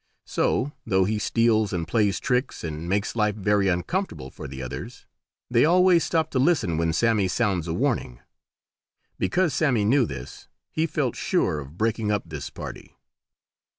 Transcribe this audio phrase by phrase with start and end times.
[0.25, 5.05] So, though he steals and plays tricks and makes life very uncomfortable for the others,
[5.47, 8.19] they always stop to listen when Sammy sounds a warning.
[9.19, 12.97] Because Sammy knew this he felt sure of breaking up this party.